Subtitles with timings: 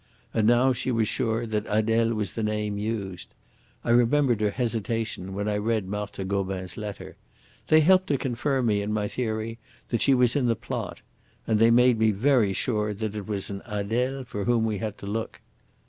[0.33, 3.27] And now she was sure that Adele was the name used.
[3.83, 7.17] I remembered her hesitation when I read Marthe Gobin's letter.
[7.67, 9.59] They helped to confirm me in my theory
[9.89, 11.01] that she was in the plot;
[11.45, 14.97] and they made me very sure that it was an Adele for whom we had
[14.97, 15.39] to look.